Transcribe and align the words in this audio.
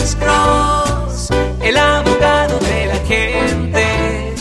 Alex 0.00 0.16
Cross, 0.16 1.28
el 1.62 1.76
abogado 1.76 2.58
de 2.60 2.86
la 2.86 2.94
gente. 3.06 4.34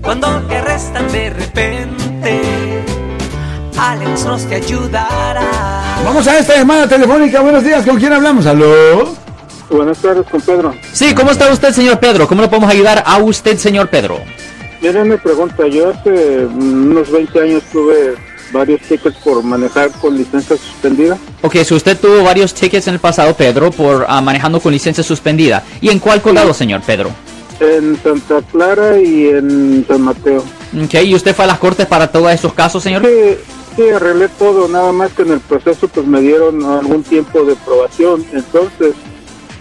Cuando 0.00 0.40
te 0.48 0.56
arrestan 0.56 1.12
de 1.12 1.28
repente, 1.28 2.82
Alex 3.78 4.24
Cross 4.24 4.46
te 4.46 4.54
ayudará. 4.54 5.98
Vamos 6.02 6.26
a 6.26 6.38
esta 6.38 6.56
llamada 6.56 6.88
telefónica. 6.88 7.42
Buenos 7.42 7.62
días, 7.62 7.84
¿con 7.84 7.98
quién 7.98 8.14
hablamos? 8.14 8.46
¿Aló? 8.46 9.14
Buenas 9.68 9.98
tardes, 9.98 10.24
con 10.30 10.40
Pedro. 10.40 10.74
Sí, 10.94 11.14
¿cómo 11.14 11.30
está 11.30 11.52
usted, 11.52 11.74
señor 11.74 12.00
Pedro? 12.00 12.26
¿Cómo 12.26 12.40
le 12.40 12.48
podemos 12.48 12.70
ayudar 12.70 13.02
a 13.04 13.18
usted, 13.18 13.58
señor 13.58 13.90
Pedro? 13.90 14.18
Mira, 14.80 15.04
me 15.04 15.18
pregunta, 15.18 15.66
yo 15.66 15.90
hace 15.90 16.46
unos 16.46 17.10
20 17.10 17.40
años 17.40 17.62
tuve 17.72 18.14
varios 18.52 18.80
tickets 18.82 19.16
por 19.18 19.42
manejar 19.42 19.90
con 19.92 20.16
licencia 20.16 20.56
suspendida. 20.56 21.18
Ok, 21.42 21.56
si 21.64 21.74
usted 21.74 21.98
tuvo 21.98 22.22
varios 22.22 22.54
tickets 22.54 22.86
en 22.88 22.94
el 22.94 23.00
pasado, 23.00 23.34
Pedro, 23.34 23.70
por 23.70 24.04
ah, 24.08 24.20
manejando 24.20 24.60
con 24.60 24.72
licencia 24.72 25.02
suspendida. 25.02 25.64
¿Y 25.80 25.88
en 25.88 25.98
cuál 25.98 26.20
condado, 26.22 26.52
señor 26.54 26.82
Pedro? 26.82 27.10
En 27.58 27.96
Santa 28.02 28.42
Clara 28.52 28.98
y 29.00 29.28
en 29.28 29.84
San 29.88 30.02
Mateo. 30.02 30.44
Ok, 30.84 30.94
¿y 31.04 31.14
usted 31.14 31.34
fue 31.34 31.46
a 31.46 31.48
las 31.48 31.58
cortes 31.58 31.86
para 31.86 32.12
todos 32.12 32.30
esos 32.30 32.52
casos, 32.52 32.82
señor? 32.82 33.02
Sí, 33.04 33.38
sí, 33.76 33.88
arreglé 33.88 34.28
todo, 34.28 34.68
nada 34.68 34.92
más 34.92 35.12
que 35.12 35.22
en 35.22 35.32
el 35.32 35.40
proceso 35.40 35.88
pues 35.88 36.06
me 36.06 36.20
dieron 36.20 36.62
algún 36.64 37.02
tiempo 37.02 37.44
de 37.44 37.56
probación. 37.56 38.24
Entonces, 38.32 38.92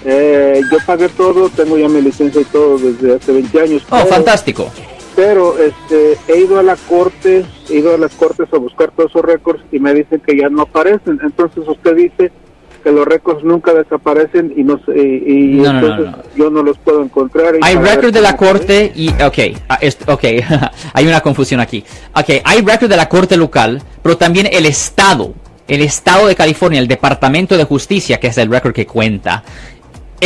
eh, 0.04 0.62
yo 0.70 0.78
pagué 0.86 1.08
todo, 1.10 1.50
tengo 1.50 1.78
ya 1.78 1.88
mi 1.88 2.02
licencia 2.02 2.42
y 2.42 2.46
todo 2.46 2.78
desde 2.78 3.16
hace 3.16 3.32
20 3.32 3.62
años. 3.62 3.82
Oh, 3.90 3.96
pero- 3.96 4.08
fantástico. 4.08 4.72
Pero 5.16 5.56
este, 5.58 6.18
he 6.28 6.40
ido 6.42 6.60
a 6.60 6.64
la 6.64 6.76
corte, 6.76 7.46
he 7.70 7.76
ido 7.78 7.94
a 7.96 7.98
las 7.98 8.14
cortes 8.16 8.48
a 8.52 8.58
buscar 8.58 8.92
todos 8.92 9.12
esos 9.12 9.24
récords 9.24 9.64
y 9.72 9.80
me 9.80 9.94
dicen 9.94 10.22
que 10.26 10.38
ya 10.38 10.50
no 10.50 10.64
aparecen. 10.64 11.20
Entonces 11.24 11.64
usted 11.68 11.96
dice 11.96 12.32
que 12.84 12.92
los 12.92 13.06
récords 13.06 13.44
nunca 13.44 13.74
desaparecen 13.74 14.54
y 14.56 14.64
no 14.64 14.80
y, 14.94 15.00
y 15.02 15.46
No, 15.56 15.70
entonces 15.72 16.06
no. 16.12 16.18
yo 16.36 16.50
no 16.52 16.62
los 16.64 16.78
puedo 16.80 17.02
encontrar. 17.02 17.56
Hay 17.62 17.76
récord 17.78 18.14
de 18.14 18.22
la 18.22 18.36
corte 18.38 18.92
y... 18.94 19.10
Ok, 19.24 19.58
ah, 19.70 19.80
est- 19.82 20.08
ok, 20.08 20.24
hay 20.94 21.08
una 21.08 21.22
confusión 21.22 21.60
aquí. 21.62 21.84
Ok, 22.14 22.42
hay 22.44 22.62
récord 22.62 22.90
de 22.90 22.98
la 22.98 23.10
corte 23.10 23.38
local, 23.38 23.82
pero 24.04 24.18
también 24.18 24.48
el 24.52 24.66
Estado, 24.68 25.34
el 25.68 25.82
Estado 25.82 26.28
de 26.28 26.36
California, 26.36 26.80
el 26.80 26.88
Departamento 26.88 27.58
de 27.58 27.64
Justicia, 27.64 28.20
que 28.20 28.28
es 28.28 28.38
el 28.38 28.52
récord 28.52 28.74
que 28.74 28.86
cuenta. 28.86 29.44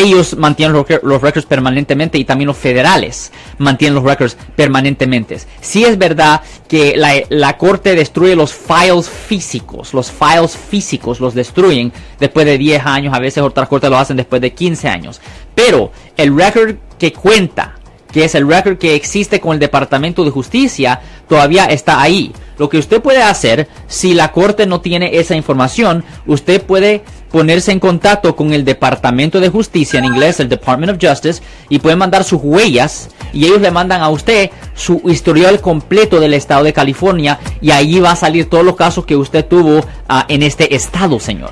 Ellos 0.01 0.37
mantienen 0.37 0.71
los, 0.73 0.87
rec- 0.87 1.01
los 1.03 1.21
récords 1.21 1.45
permanentemente 1.45 2.17
y 2.17 2.23
también 2.23 2.47
los 2.47 2.55
federales 2.57 3.31
mantienen 3.57 3.95
los 3.95 4.03
récords 4.05 4.37
permanentemente. 4.55 5.37
Sí 5.59 5.83
es 5.83 5.97
verdad 5.97 6.41
que 6.69 6.95
la, 6.95 7.15
la 7.29 7.57
corte 7.57 7.95
destruye 7.95 8.33
los 8.35 8.53
files 8.53 9.09
físicos, 9.09 9.93
los 9.93 10.09
files 10.09 10.55
físicos 10.55 11.19
los 11.19 11.33
destruyen 11.33 11.91
después 12.17 12.45
de 12.45 12.57
10 12.57 12.85
años, 12.85 13.13
a 13.13 13.19
veces 13.19 13.43
otras 13.43 13.67
cortes 13.67 13.89
lo 13.89 13.97
hacen 13.97 14.15
después 14.15 14.41
de 14.41 14.53
15 14.53 14.87
años. 14.87 15.19
Pero 15.53 15.91
el 16.15 16.33
récord 16.33 16.75
que 16.97 17.11
cuenta, 17.11 17.75
que 18.11 18.23
es 18.23 18.35
el 18.35 18.47
récord 18.47 18.77
que 18.77 18.95
existe 18.95 19.41
con 19.41 19.53
el 19.53 19.59
Departamento 19.59 20.23
de 20.23 20.31
Justicia, 20.31 21.01
todavía 21.27 21.65
está 21.65 22.01
ahí. 22.01 22.31
Lo 22.57 22.69
que 22.69 22.77
usted 22.77 23.01
puede 23.01 23.21
hacer, 23.21 23.67
si 23.87 24.13
la 24.13 24.31
corte 24.31 24.65
no 24.65 24.81
tiene 24.81 25.17
esa 25.17 25.35
información, 25.35 26.03
usted 26.25 26.61
puede 26.61 27.03
ponerse 27.31 27.71
en 27.71 27.79
contacto 27.79 28.35
con 28.35 28.53
el 28.53 28.65
Departamento 28.65 29.39
de 29.39 29.49
Justicia, 29.49 29.99
en 29.99 30.05
inglés 30.05 30.39
el 30.39 30.49
Department 30.49 30.93
of 30.93 30.97
Justice, 31.01 31.41
y 31.69 31.79
puede 31.79 31.95
mandar 31.95 32.23
sus 32.23 32.41
huellas, 32.43 33.09
y 33.33 33.45
ellos 33.45 33.61
le 33.61 33.71
mandan 33.71 34.01
a 34.01 34.09
usted 34.09 34.49
su 34.75 35.01
historial 35.05 35.61
completo 35.61 36.19
del 36.19 36.33
estado 36.33 36.63
de 36.63 36.73
California, 36.73 37.39
y 37.61 37.71
ahí 37.71 37.99
va 37.99 38.11
a 38.11 38.15
salir 38.15 38.49
todos 38.49 38.65
los 38.65 38.75
casos 38.75 39.05
que 39.05 39.15
usted 39.15 39.45
tuvo 39.45 39.81
ah, 40.07 40.25
en 40.27 40.43
este 40.43 40.75
estado, 40.75 41.19
señor. 41.19 41.51